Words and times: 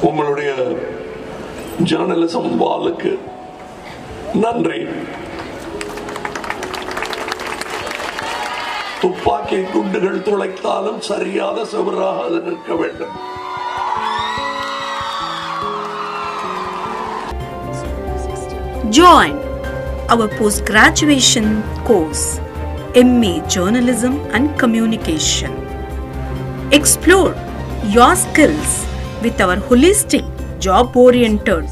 உங்களுடைய 0.00 0.50
ஜேர்னலிசம் 1.90 2.50
வாளுக்கு 2.62 3.12
நன்றி 4.42 4.80
துப்பாக்கி 9.02 9.58
குண்டுகள் 9.72 10.24
துளைத்தாலும் 10.28 11.00
சரியாத 11.10 11.64
செவராக 11.72 12.24
அது 12.26 12.40
நிற்க 12.48 12.74
வேண்டும் 12.74 13.14
Join 18.90 19.34
our 20.08 20.26
post 20.28 20.64
graduation 20.64 21.46
course 21.84 22.24
MA 22.94 23.46
Journalism 23.46 24.14
and 24.32 24.58
Communication. 24.58 25.52
Explore 26.72 27.32
your 27.88 28.16
skills 28.16 28.72
with 29.22 29.40
our 29.40 29.56
holistic, 29.56 30.24
job 30.60 30.96
oriented 30.96 31.68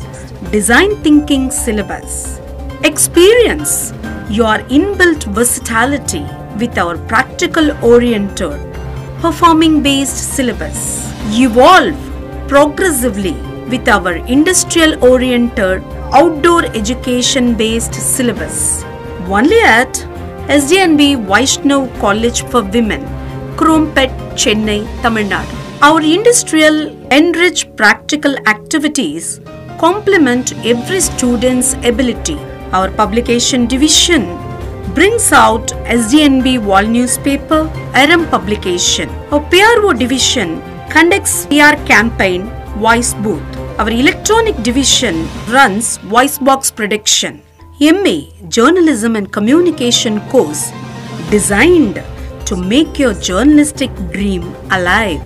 design 0.50 0.96
thinking 1.02 1.50
syllabus. 1.50 2.40
Experience 2.84 3.92
your 4.30 4.58
inbuilt 4.78 5.24
versatility 5.38 6.24
with 6.58 6.78
our 6.78 6.96
practical 7.12 7.72
oriented 7.84 8.58
performing 9.20 9.82
based 9.82 10.34
syllabus. 10.34 10.80
Evolve 11.32 11.96
progressively 12.48 13.34
with 13.72 13.88
our 13.88 14.14
industrial 14.36 15.04
oriented 15.04 15.82
outdoor 16.12 16.64
education 16.82 17.54
based 17.54 17.94
syllabus. 17.94 18.82
Only 19.28 19.60
at 19.60 19.92
SDNB 20.48 21.26
Vaishnav 21.26 22.00
College 22.00 22.42
for 22.44 22.62
Women, 22.62 23.02
Chromepet, 23.56 24.10
Chennai, 24.42 24.80
Tamil 25.02 25.24
Nadu. 25.24 25.57
Our 25.80 26.00
industrial 26.00 26.88
enriched 27.12 27.76
practical 27.76 28.36
activities 28.48 29.40
complement 29.78 30.52
every 30.66 31.00
student's 31.00 31.74
ability. 31.84 32.36
Our 32.72 32.90
publication 32.90 33.66
division 33.68 34.24
brings 34.92 35.30
out 35.30 35.68
SDNB 35.86 36.64
wall 36.64 36.82
newspaper, 36.82 37.70
RM 37.94 38.26
publication. 38.26 39.08
Our 39.30 39.40
PRO 39.50 39.92
division 39.92 40.60
conducts 40.90 41.46
PR 41.46 41.76
campaign, 41.86 42.50
voice 42.78 43.14
booth. 43.14 43.56
Our 43.78 43.88
electronic 43.88 44.60
division 44.64 45.28
runs 45.48 45.98
voice 45.98 46.38
box 46.38 46.72
prediction. 46.72 47.40
MA 47.80 48.22
Journalism 48.48 49.14
and 49.14 49.32
Communication 49.32 50.20
course 50.22 50.72
designed 51.30 52.02
to 52.46 52.56
make 52.56 52.98
your 52.98 53.14
journalistic 53.14 53.94
dream 54.10 54.42
alive. 54.72 55.22